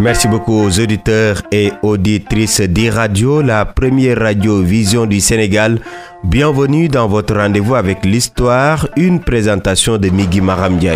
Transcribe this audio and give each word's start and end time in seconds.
Merci 0.00 0.28
beaucoup 0.28 0.52
aux 0.62 0.78
auditeurs 0.78 1.42
et 1.50 1.72
auditrices 1.82 2.60
d'e-radio, 2.60 3.42
la 3.42 3.64
première 3.66 4.18
radio 4.18 4.62
vision 4.62 5.06
du 5.06 5.20
Sénégal. 5.20 5.80
Bienvenue 6.22 6.88
dans 6.88 7.08
votre 7.08 7.34
rendez-vous 7.34 7.74
avec 7.74 8.04
l'histoire, 8.04 8.86
une 8.96 9.18
présentation 9.18 9.98
de 9.98 10.08
Migi 10.08 10.40
Maram 10.40 10.78
De 10.78 10.86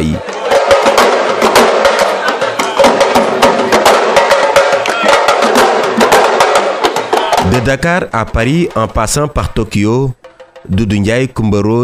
Dakar 7.64 8.04
à 8.12 8.24
Paris 8.24 8.68
en 8.76 8.86
passant 8.86 9.26
par 9.26 9.52
Tokyo, 9.52 10.12
Doudou 10.68 10.96
Ndiaye 10.96 11.28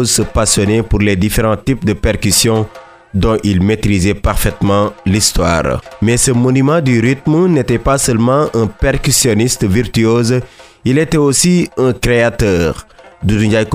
se 0.05 0.21
passionnait 0.21 0.83
pour 0.83 0.99
les 0.99 1.17
différents 1.17 1.57
types 1.57 1.83
de 1.83 1.91
percussions 1.93 2.65
dont 3.13 3.37
il 3.43 3.61
maîtrisait 3.61 4.13
parfaitement 4.13 4.93
l'histoire. 5.05 5.81
Mais 6.01 6.17
ce 6.17 6.31
monument 6.31 6.81
du 6.81 6.99
rythme 6.99 7.47
n'était 7.47 7.79
pas 7.79 7.97
seulement 7.97 8.47
un 8.53 8.67
percussionniste 8.67 9.65
virtuose, 9.65 10.39
il 10.85 10.97
était 10.97 11.17
aussi 11.17 11.69
un 11.77 11.93
créateur. 11.93 12.85
Doudou 13.23 13.45
Ndiaye 13.45 13.65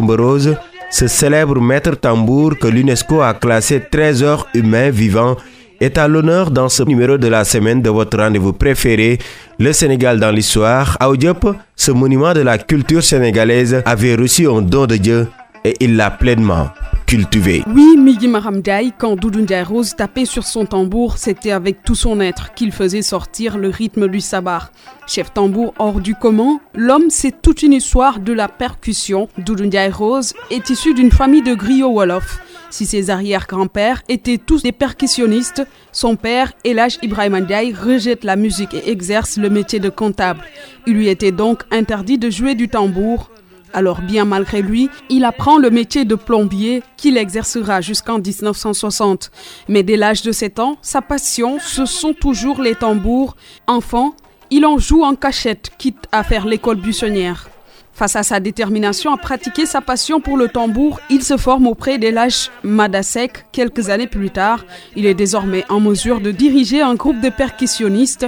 ce 0.91 1.09
célèbre 1.09 1.61
maître 1.61 1.97
tambour 1.97 2.57
que 2.57 2.69
l'UNESCO 2.69 3.21
a 3.21 3.35
classé 3.35 3.83
trésor 3.91 4.47
humain 4.55 4.91
vivant 4.91 5.37
est 5.81 5.99
à 5.99 6.07
l'honneur 6.07 6.53
dans 6.53 6.69
ce 6.69 6.85
numéro 6.85 7.19
de 7.19 7.27
la 7.27 7.45
semaine 7.45 7.83
de 7.83 7.91
votre 7.91 8.17
rendez-vous 8.19 8.53
préféré, 8.53 9.19
le 9.59 9.73
Sénégal 9.73 10.21
dans 10.21 10.31
l'histoire. 10.31 10.97
À 11.01 11.09
ce 11.75 11.91
monument 11.91 12.33
de 12.33 12.43
la 12.43 12.59
culture 12.59 13.03
sénégalaise 13.03 13.83
avait 13.85 14.15
reçu 14.15 14.47
un 14.49 14.63
don 14.63 14.87
de 14.87 14.97
Dieu 14.97 15.27
et 15.65 15.75
il 15.81 15.97
l'a 15.97 16.13
pleinement 16.13 16.69
Oui, 17.69 17.97
Migi 17.97 18.27
Mahamdai, 18.27 18.93
quand 18.99 19.15
Doudou 19.15 19.47
Rose 19.69 19.95
tapait 19.95 20.25
sur 20.25 20.43
son 20.45 20.67
tambour, 20.67 21.17
c'était 21.17 21.53
avec 21.53 21.85
tout 21.85 21.95
son 21.95 22.21
être 22.21 22.55
qu'il 22.55 22.73
faisait 22.73 23.03
sortir 23.03 23.57
le 23.57 23.69
rythme 23.69 24.09
du 24.09 24.21
sabbat. 24.21 24.71
Chef 25.07 25.33
tambour 25.33 25.75
hors 25.79 26.01
du 26.01 26.17
commun, 26.17 26.59
l'homme 26.75 27.11
c'est 27.11 27.41
toute 27.41 27.63
une 27.63 27.73
histoire 27.75 28.19
de 28.19 28.33
la 28.33 28.49
percussion. 28.49 29.29
Doudou 29.39 29.71
Rose 29.93 30.35
est 30.51 30.71
issu 30.71 30.93
d'une 30.93 31.13
famille 31.13 31.43
de 31.43 31.55
griots 31.55 31.93
Wolof. 31.93 32.41
Si 32.71 32.85
ses 32.85 33.11
arrière-grands-pères 33.11 34.03
étaient 34.09 34.39
tous 34.39 34.65
des 34.65 34.73
percussionnistes, 34.73 35.65
son 35.93 36.17
père, 36.17 36.53
Elage 36.65 36.99
Ibrahim 37.03 37.39
Ndiaye, 37.39 37.73
rejette 37.73 38.25
la 38.25 38.35
musique 38.35 38.75
et 38.75 38.91
exerce 38.91 39.37
le 39.37 39.51
métier 39.51 39.79
de 39.79 39.89
comptable. 39.89 40.41
Il 40.87 40.95
lui 40.95 41.09
était 41.09 41.31
donc 41.31 41.63
interdit 41.71 42.19
de 42.19 42.31
jouer 42.31 42.57
du 42.57 42.69
tambour. 42.69 43.31
Alors 43.75 44.01
bien 44.01 44.25
malgré 44.25 44.63
lui, 44.63 44.89
il 45.11 45.25
apprend 45.25 45.59
le 45.59 45.69
métier 45.69 46.05
de 46.05 46.15
plombier 46.15 46.85
qu'il 46.97 47.17
exercera 47.17 47.81
jusqu'en 47.81 48.21
1960. 48.21 49.33
Mais 49.69 49.83
dès 49.83 49.97
l'âge 49.97 50.23
de 50.23 50.31
7 50.31 50.61
ans, 50.61 50.77
sa 50.81 51.03
passion, 51.03 51.59
ce 51.59 51.85
sont 51.85 52.13
toujours 52.13 52.63
les 52.63 52.77
tambours. 52.77 53.35
Enfant, 53.67 54.15
il 54.51 54.65
en 54.65 54.79
joue 54.79 55.03
en 55.03 55.17
cachette, 55.17 55.73
quitte 55.77 56.05
à 56.13 56.23
faire 56.23 56.47
l'école 56.47 56.77
buissonnière. 56.77 57.49
Face 57.93 58.15
à 58.15 58.23
sa 58.23 58.39
détermination 58.39 59.13
à 59.13 59.17
pratiquer 59.17 59.67
sa 59.67 59.81
passion 59.81 60.21
pour 60.21 60.37
le 60.37 60.49
tambour, 60.49 61.01
il 61.11 61.23
se 61.25 61.37
forme 61.37 61.67
auprès 61.67 61.99
d'Elage 61.99 62.51
Madasek. 62.63 63.47
Quelques 63.51 63.89
années 63.89 64.07
plus 64.07 64.31
tard, 64.31 64.65
il 64.95 65.07
est 65.07 65.15
désormais 65.15 65.65
en 65.69 65.81
mesure 65.81 66.21
de 66.21 66.31
diriger 66.31 66.81
un 66.81 66.95
groupe 66.95 67.21
de 67.21 67.29
percussionnistes 67.29 68.27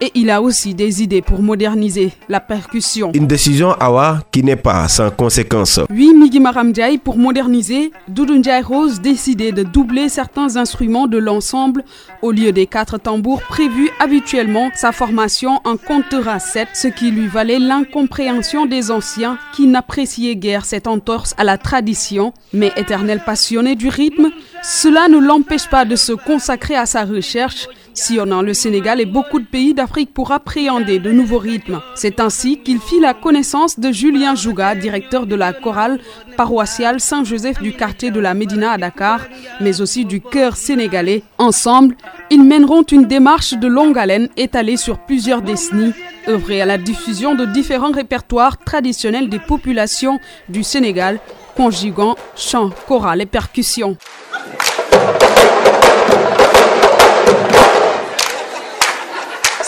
et 0.00 0.10
il 0.14 0.30
a 0.30 0.42
aussi 0.42 0.74
des 0.74 1.02
idées 1.02 1.22
pour 1.22 1.42
moderniser 1.42 2.12
la 2.28 2.40
percussion. 2.40 3.12
Une 3.14 3.26
décision 3.26 3.72
Awa 3.80 4.20
qui 4.30 4.42
n'est 4.42 4.56
pas 4.56 4.88
sans 4.88 5.10
conséquence. 5.10 5.80
Oui, 5.90 6.12
Migi 6.14 6.40
Maramdiaï, 6.40 6.98
pour 6.98 7.16
moderniser, 7.16 7.92
Doudou 8.08 8.40
Rose 8.64 9.00
décidait 9.00 9.52
de 9.52 9.62
doubler 9.62 10.08
certains 10.08 10.56
instruments 10.56 11.06
de 11.06 11.18
l'ensemble. 11.18 11.84
Au 12.22 12.30
lieu 12.30 12.52
des 12.52 12.66
quatre 12.66 12.98
tambours 12.98 13.42
prévus 13.42 13.90
habituellement, 14.00 14.70
sa 14.74 14.92
formation 14.92 15.60
en 15.64 15.76
comptera 15.76 16.38
sept, 16.38 16.68
ce 16.74 16.88
qui 16.88 17.10
lui 17.10 17.28
valait 17.28 17.58
l'incompréhension 17.58 18.66
des 18.66 18.90
anciens 18.90 19.38
qui 19.54 19.66
n'appréciaient 19.66 20.36
guère 20.36 20.64
cette 20.64 20.86
entorse 20.86 21.34
à 21.38 21.44
la 21.44 21.58
tradition. 21.58 22.32
Mais 22.52 22.72
éternel 22.76 23.20
passionné 23.24 23.74
du 23.74 23.88
rythme, 23.88 24.30
cela 24.62 25.08
ne 25.08 25.18
l'empêche 25.18 25.68
pas 25.68 25.84
de 25.84 25.96
se 25.96 26.12
consacrer 26.12 26.76
à 26.76 26.86
sa 26.86 27.04
recherche 27.04 27.68
sillonnant 27.98 28.42
le 28.42 28.54
Sénégal 28.54 29.00
et 29.00 29.06
beaucoup 29.06 29.38
de 29.40 29.46
pays 29.46 29.74
d'Afrique 29.74 30.12
pour 30.12 30.32
appréhender 30.32 30.98
de 30.98 31.10
nouveaux 31.10 31.38
rythmes. 31.38 31.80
C'est 31.94 32.20
ainsi 32.20 32.58
qu'il 32.60 32.78
fit 32.80 33.00
la 33.00 33.14
connaissance 33.14 33.78
de 33.78 33.90
Julien 33.90 34.34
Jouga, 34.34 34.74
directeur 34.74 35.26
de 35.26 35.34
la 35.34 35.52
chorale 35.52 35.98
paroissiale 36.36 37.00
Saint-Joseph 37.00 37.60
du 37.60 37.72
quartier 37.72 38.10
de 38.10 38.20
la 38.20 38.34
Médina 38.34 38.72
à 38.72 38.78
Dakar, 38.78 39.20
mais 39.60 39.80
aussi 39.80 40.04
du 40.04 40.20
cœur 40.20 40.56
sénégalais. 40.56 41.22
Ensemble, 41.38 41.96
ils 42.30 42.44
mèneront 42.44 42.82
une 42.82 43.06
démarche 43.06 43.54
de 43.54 43.66
longue 43.66 43.98
haleine 43.98 44.28
étalée 44.36 44.76
sur 44.76 44.98
plusieurs 44.98 45.42
décennies, 45.42 45.92
œuvrer 46.28 46.60
à 46.60 46.66
la 46.66 46.78
diffusion 46.78 47.34
de 47.34 47.44
différents 47.46 47.92
répertoires 47.92 48.58
traditionnels 48.58 49.28
des 49.28 49.38
populations 49.38 50.18
du 50.48 50.62
Sénégal, 50.62 51.18
conjuguant 51.56 52.16
chant, 52.36 52.70
chorale 52.86 53.22
et 53.22 53.26
percussions. 53.26 53.96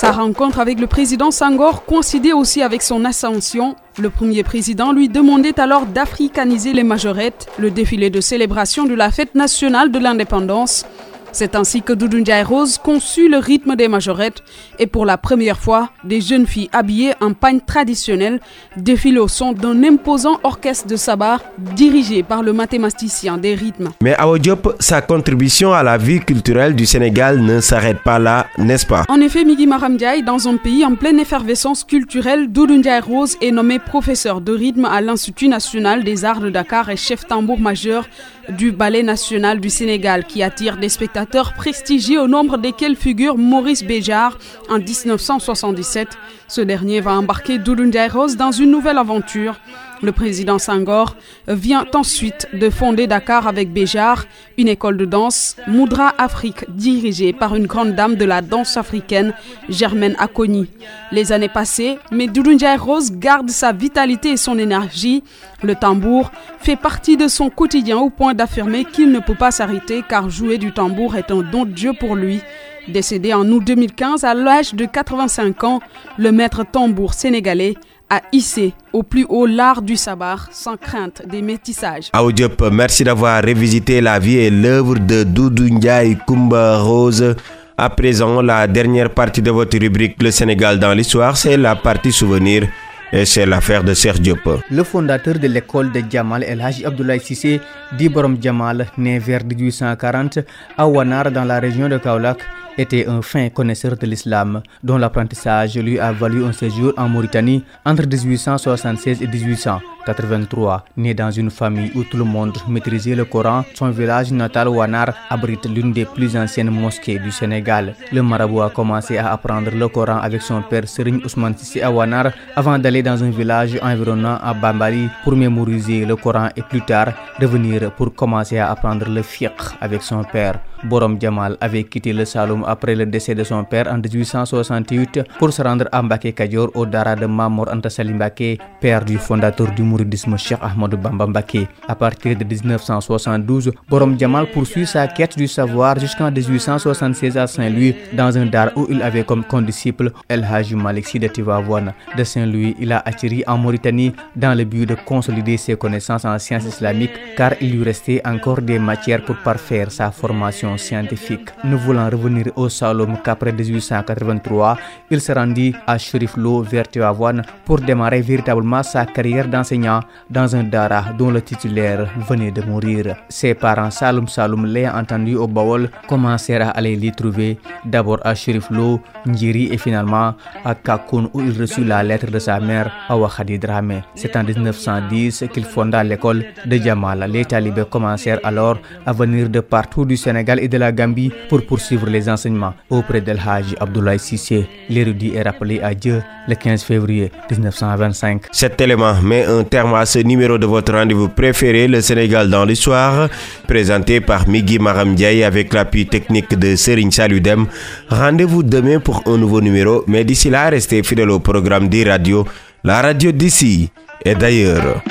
Sa 0.01 0.13
rencontre 0.13 0.61
avec 0.61 0.79
le 0.79 0.87
président 0.87 1.33
Sangor 1.33 1.85
coïncidait 1.85 2.33
aussi 2.33 2.63
avec 2.63 2.83
son 2.83 3.05
ascension. 3.05 3.75
Le 3.99 4.11
premier 4.11 4.45
président 4.45 4.93
lui 4.93 5.09
demandait 5.09 5.59
alors 5.59 5.87
d'africaniser 5.87 6.73
les 6.73 6.85
majorettes, 6.85 7.49
le 7.59 7.73
défilé 7.73 8.09
de 8.09 8.21
célébration 8.21 8.85
de 8.85 8.95
la 8.95 9.11
fête 9.11 9.35
nationale 9.35 9.91
de 9.91 9.99
l'indépendance. 9.99 10.87
C'est 11.33 11.55
ainsi 11.55 11.83
que 11.83 11.93
Doudou 11.93 12.23
Rose 12.47 12.79
conçut 12.79 13.29
le 13.29 13.39
rythme 13.39 13.77
des 13.77 13.89
majorettes 13.89 14.43
et 14.79 14.87
pour 14.87 15.05
la 15.07 15.19
première 15.19 15.59
fois, 15.59 15.91
des 16.05 16.21
jeunes 16.21 16.47
filles 16.47 16.71
habillées 16.73 17.13
en 17.21 17.33
pagne 17.33 17.61
traditionnelle 17.61 18.41
défilent 18.77 19.19
au 19.19 19.29
son 19.29 19.53
d'un 19.53 19.83
imposant 19.85 20.41
orchestre 20.43 20.87
de 20.87 20.97
sabbat 20.97 21.39
dirigé 21.59 22.23
par 22.23 22.43
le 22.43 22.53
mathématicien 22.53 23.39
des 23.39 23.55
rythmes. 23.55 23.91
Mais 24.03 24.15
à 24.19 24.27
Diop, 24.39 24.77
sa 24.81 25.01
contribution 25.01 25.73
à 25.73 25.83
la 25.83 25.99
vie 25.99 26.21
culturelle 26.21 26.75
du 26.75 26.87
Sénégal 26.87 27.41
ne 27.41 27.61
s'arrête 27.61 28.03
pas 28.03 28.19
là, 28.19 28.47
n'est-ce 28.57 28.87
pas? 28.87 29.05
En 29.09 29.21
effet, 29.21 29.45
Migi 29.45 29.67
Maramdiaye, 29.67 30.23
dans 30.23 30.49
un 30.49 30.57
pays 30.57 30.85
en 30.85 30.95
pleine 30.95 31.19
effervescence 31.19 31.85
culturelle, 31.85 32.51
Doudou 32.51 32.81
Rose 33.07 33.37
est 33.41 33.51
nommé 33.51 33.79
professeur 33.79 34.41
de 34.41 34.53
rythme 34.53 34.85
à 34.85 35.01
l'Institut 35.01 35.49
national 35.49 36.05
des 36.05 36.25
arts 36.25 36.41
de 36.41 36.51
Dakar 36.51 36.91
et 36.91 36.97
chef 36.97 37.27
tambour 37.27 37.59
majeur 37.59 38.07
du 38.51 38.73
Ballet 38.73 39.03
national 39.03 39.61
du 39.61 39.71
Sénégal 39.71 40.25
qui 40.25 40.43
attire 40.43 40.77
des 40.77 40.89
spectateurs 40.89 41.55
prestigieux 41.55 42.21
au 42.21 42.29
nombre 42.29 42.59
desquels 42.59 42.97
figure 42.97 43.37
Maurice 43.37 43.85
Béjart 43.85 44.39
en 44.69 44.79
1977. 44.79 46.09
Ce 46.49 46.61
dernier 46.61 47.01
va 47.01 47.13
embarquer 47.13 47.59
Doudou 47.59 47.91
Rose 48.13 48.37
dans 48.37 48.53
une 48.53 48.71
nouvelle 48.71 48.99
aventure 48.99 49.59
le 50.03 50.13
président 50.13 50.59
Sangor 50.59 51.17
vient 51.47 51.85
ensuite 51.95 52.49
de 52.53 52.71
fonder 52.71 53.07
Dakar 53.07 53.47
avec 53.49 53.73
Béjar, 53.73 54.25
une 54.57 54.69
école 54.69 54.97
de 54.97 55.05
danse, 55.05 55.57
Moudra 55.67 56.15
Afrique, 56.19 56.65
dirigée 56.69 57.33
par 57.33 57.55
une 57.55 57.67
grande 57.67 57.95
dame 57.95 58.17
de 58.17 58.25
la 58.25 58.41
danse 58.41 58.77
africaine, 58.77 59.35
Germaine 59.69 60.15
Akoni. 60.19 60.69
Les 61.13 61.33
années 61.33 61.49
passées, 61.49 61.99
mais 62.11 62.29
Doudounjaï 62.29 62.77
Rose 62.77 63.11
garde 63.13 63.51
sa 63.51 63.73
vitalité 63.73 64.33
et 64.33 64.37
son 64.37 64.59
énergie. 64.59 65.25
Le 65.63 65.75
tambour 65.75 66.31
fait 66.61 66.77
partie 66.77 67.17
de 67.17 67.27
son 67.29 67.51
quotidien 67.51 67.99
au 67.99 68.11
point 68.11 68.35
d'affirmer 68.39 68.85
qu'il 68.85 69.11
ne 69.11 69.19
peut 69.19 69.35
pas 69.35 69.51
s'arrêter 69.51 70.05
car 70.09 70.31
jouer 70.31 70.59
du 70.59 70.73
tambour 70.73 71.17
est 71.17 71.33
un 71.33 71.43
don 71.43 71.65
de 71.65 71.73
Dieu 71.73 71.93
pour 71.99 72.15
lui. 72.15 72.41
Décédé 72.87 73.35
en 73.35 73.45
août 73.49 73.65
2015 73.67 74.23
à 74.23 74.33
l'âge 74.33 74.75
de 74.75 74.87
85 74.87 75.65
ans, 75.65 75.81
le 76.19 76.31
maître 76.31 76.65
tambour 76.65 77.15
sénégalais 77.15 77.75
a 78.09 78.23
hissé 78.33 78.73
au 78.93 79.03
plus 79.03 79.27
haut 79.29 79.45
l'art 79.45 79.83
du 79.83 79.97
sabar 79.97 80.49
sans 80.53 80.77
crainte 80.77 81.23
des 81.27 81.43
métissages. 81.43 82.11
Diop, 82.33 82.63
merci 82.73 83.03
d'avoir 83.03 83.43
revisité 83.43 84.01
la 84.01 84.21
vie 84.21 84.37
et 84.37 84.51
l'œuvre 84.51 84.95
de 85.01 85.25
Doudou 85.25 85.65
Ndiaye 85.69 86.17
Kumba 86.27 86.79
Rose. 86.79 87.35
À 87.77 87.91
présent, 87.91 88.41
la 88.41 88.67
dernière 88.69 89.11
partie 89.11 89.43
de 89.43 89.51
votre 89.51 89.77
rubrique 89.79 90.23
Le 90.23 90.31
Sénégal 90.31 90.79
dans 90.79 90.95
l'histoire, 90.95 91.37
c'est 91.37 91.57
la 91.57 91.75
partie 91.77 92.13
souvenir 92.13 92.69
et 93.13 93.25
c'est 93.25 93.47
l'affaire 93.47 93.85
de 93.85 93.95
Serge 93.95 94.21
Diop. 94.21 94.63
Le 94.71 94.83
fondateur 94.85 95.39
de 95.39 95.49
l'école 95.49 95.93
de 95.93 96.03
Djamal 96.09 96.43
El 96.45 96.61
Haji 96.61 96.85
Abdoulaye 96.85 97.21
Sissé, 97.21 97.61
Diborom 97.97 98.37
Djamal, 98.41 98.87
né 98.99 99.19
vers 99.19 99.45
1840 99.45 100.41
à 100.77 100.87
Wanar 100.87 101.31
dans 101.31 101.45
la 101.45 101.59
région 101.59 101.89
de 101.89 101.99
Kaolack, 101.99 102.39
était 102.77 103.07
un 103.09 103.23
fin 103.23 103.49
connaisseur 103.49 103.97
de 103.97 104.07
l'islam, 104.07 104.63
dont 104.83 104.99
l'apprentissage 104.99 105.77
lui 105.77 105.99
a 105.99 106.13
valu 106.13 106.45
un 106.45 106.53
séjour 106.53 106.93
en 106.97 107.09
Mauritanie 107.09 107.65
entre 107.85 108.07
1876 108.07 109.23
et 109.23 109.27
1800. 109.27 109.81
1883. 110.15 110.85
Né 110.97 111.15
dans 111.15 111.31
une 111.31 111.51
famille 111.51 111.91
où 111.95 112.05
tout 112.05 112.17
le 112.17 112.25
monde 112.25 112.57
maîtrisait 112.69 113.15
le 113.15 113.25
Coran, 113.25 113.65
son 113.75 113.91
village 113.91 114.33
natal 114.33 114.69
Wanar 114.69 115.15
abrite 115.31 115.67
l'une 115.67 115.93
des 115.93 116.05
plus 116.05 116.37
anciennes 116.37 116.71
mosquées 116.71 117.19
du 117.19 117.31
Sénégal. 117.31 117.95
Le 118.13 118.23
marabout 118.23 118.63
a 118.63 118.71
commencé 118.71 119.19
à 119.19 119.33
apprendre 119.33 119.71
le 119.75 119.89
Coran 119.89 120.19
avec 120.19 120.43
son 120.43 120.63
père 120.63 120.89
Serigne 120.89 121.21
Ousmane 121.25 121.57
Sissi 121.57 121.81
à 121.83 121.91
Wanar 121.91 122.33
avant 122.57 122.79
d'aller 122.79 123.03
dans 123.03 123.23
un 123.23 123.31
village 123.31 123.79
environnant 123.83 124.39
à 124.43 124.55
Bambali 124.55 125.09
pour 125.25 125.37
mémoriser 125.37 126.05
le 126.05 126.17
Coran 126.17 126.49
et 126.57 126.63
plus 126.63 126.83
tard 126.83 127.09
revenir 127.41 127.93
pour 127.93 128.15
commencer 128.15 128.59
à 128.59 128.71
apprendre 128.71 129.09
le 129.09 129.23
fiqh 129.23 129.61
avec 129.81 130.03
son 130.03 130.23
père. 130.25 130.61
Borom 130.85 131.19
Jamal 131.21 131.57
avait 131.61 131.85
quitté 131.85 132.13
le 132.13 132.25
Saloum 132.25 132.65
après 132.67 132.95
le 132.95 133.07
décès 133.07 133.35
de 133.35 133.43
son 133.45 133.65
père 133.65 133.89
en 133.91 133.99
1868 133.99 135.21
pour 135.39 135.53
se 135.53 135.63
rendre 135.63 135.89
à 135.91 136.03
Mbake 136.03 136.35
Kadior 136.35 136.71
au 136.75 136.87
Dara 136.87 137.17
de 137.17 137.27
Mamor 137.27 137.69
Anta 137.73 137.91
Salim 137.91 138.17
Mbake, 138.17 138.59
père 138.81 139.05
du 139.05 139.19
fondateur 139.19 139.73
du 139.73 139.83
mouridisme 139.99 140.37
Cheikh 140.39 140.59
Ahmadou 140.63 140.97
Bamba. 140.97 141.43
À 141.89 141.95
partir 141.95 142.37
de 142.37 142.45
1972, 142.45 143.73
Borom 143.89 144.19
Jamal 144.19 144.47
poursuit 144.51 144.87
sa 144.87 145.07
quête 145.09 145.37
du 145.37 145.49
savoir 145.49 145.99
jusqu'en 145.99 146.31
1876 146.31 147.37
à 147.37 147.47
Saint-Louis 147.47 147.95
dans 148.13 148.37
un 148.37 148.47
Dara 148.47 148.71
où 148.77 148.87
il 148.89 149.03
avait 149.03 149.25
comme 149.25 149.45
condisciple 149.45 150.13
El 150.29 150.45
Haji 150.45 150.75
Malik 150.75 151.19
de 151.19 151.27
Tivavouane. 151.29 151.93
De 152.17 152.25
Saint-Louis, 152.25 152.77
il 152.79 152.93
a 152.93 153.03
atterri 153.05 153.43
en 153.47 153.59
Mauritanie 153.59 154.13
dans 154.37 154.57
le 154.57 154.65
but 154.65 154.87
de 154.87 154.95
consolider 154.95 155.57
ses 155.57 155.77
connaissances 155.77 156.25
en 156.25 156.39
sciences 156.39 156.65
islamiques 156.65 157.19
car 157.37 157.53
il 157.61 157.73
lui 157.73 157.85
restait 157.85 158.21
encore 158.25 158.61
des 158.63 158.79
matières 158.79 159.25
pour 159.25 159.37
parfaire 159.37 159.91
sa 159.91 160.11
formation 160.11 160.77
scientifique. 160.77 161.49
Ne 161.65 161.77
voulant 161.77 162.09
revenir 162.11 162.47
au 162.57 162.69
Saloum 162.69 163.17
qu'après 163.25 163.53
1883, 163.53 164.79
il 165.11 165.21
se 165.21 165.33
rendit 165.33 165.75
à 165.87 165.99
Sherif 165.99 166.37
Lo 166.37 166.63
vers 166.63 166.89
Tivaouane 166.89 167.43
pour 167.65 167.81
démarrer 167.81 168.21
véritablement 168.21 168.83
sa 168.83 169.07
carrière 169.07 169.49
d'enseignant 169.49 169.88
dans 170.31 170.55
un 170.57 170.65
dara 170.65 171.05
dont 171.19 171.31
le 171.31 171.41
titulaire 171.43 172.09
venait 172.29 172.51
de 172.51 172.63
mourir. 172.63 173.17
Ses 173.29 173.55
parents 173.55 173.91
Saloum 173.91 174.29
Saloum 174.29 174.67
l'ayant 174.67 174.97
entendu 174.97 175.35
au 175.37 175.47
Bawol 175.47 175.91
commencèrent 176.09 176.69
à 176.69 176.71
aller 176.71 176.97
l'y 176.97 177.13
trouver, 177.13 177.59
d'abord 177.85 178.21
à 178.25 178.35
Sherif 178.35 178.71
Lo, 178.71 179.01
Njiri 179.27 179.73
et 179.73 179.79
finalement 179.79 180.35
à 180.65 180.75
Kakoun 180.75 181.29
où 181.33 181.41
il 181.41 181.59
reçut 181.61 181.85
la 181.85 182.03
lettre 182.03 182.31
de 182.31 182.39
sa 182.39 182.61
mère 182.61 182.91
Awa 183.09 183.31
Khadi 183.35 183.59
Dramé. 183.59 184.03
C'est 184.15 184.37
en 184.37 184.45
1910 184.45 185.45
qu'il 185.53 185.65
fonda 185.65 186.03
l'école 186.05 186.45
de 186.67 186.77
Jamal. 186.77 187.25
Les 187.31 187.45
talibés 187.45 187.85
commencèrent 187.91 188.41
alors 188.45 188.79
à 189.07 189.13
venir 189.13 189.49
de 189.49 189.61
partout 189.61 190.05
du 190.05 190.17
Sénégal 190.17 190.59
et 190.61 190.69
de 190.69 190.79
la 190.79 190.93
Gambie 190.93 191.33
pour 191.49 191.65
poursuivre 191.67 192.07
les 192.09 192.29
enseignements 192.29 192.75
auprès 192.91 193.21
d'El 193.21 193.41
Haji 193.47 193.75
Abdoulaye 193.81 194.19
Sissé. 194.19 194.69
L'érudit 194.89 195.35
est 195.35 195.43
rappelé 195.43 195.81
à 195.81 195.95
Dieu 195.95 196.23
le 196.49 196.55
15 196.55 196.83
février 196.83 197.31
1925. 197.51 198.47
Cet 198.53 198.81
élément 198.81 199.15
met 199.23 199.45
un 199.45 199.63
terme 199.69 199.95
à 199.95 200.07
ce 200.07 200.19
numéro 200.19 200.59
de 200.59 200.67
votre 200.67 200.93
rendez-vous 200.93 201.29
préféré, 201.29 201.87
le 201.89 202.01
Sénégal 202.01 202.49
dans 202.51 202.65
l'histoire, 202.65 203.29
présenté 203.67 204.21
par 204.21 204.49
Migui 204.49 204.79
Maramdiaye 204.79 205.45
avec 205.45 205.73
l'appui 205.75 206.07
technique 206.07 206.59
de 206.59 206.75
Serigne 206.77 207.11
Saludem. 207.11 207.67
Rendez-vous 208.09 208.63
demain 208.63 208.99
pour 209.01 209.23
un 209.27 209.37
nouveau 209.37 209.61
numéro, 209.61 210.05
mais 210.07 210.25
d'ici 210.25 210.51
là, 210.51 210.69
restez 210.71 211.03
fidèles 211.03 211.31
au 211.31 211.39
programme 211.41 211.89
des 211.89 212.05
radios, 212.05 212.47
la 212.85 213.03
radio 213.03 213.31
d'ici 213.33 213.91
et 214.25 214.35
d'ailleurs. 214.35 215.03